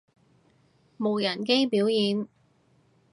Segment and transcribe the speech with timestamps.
[0.97, 2.27] 無人機表演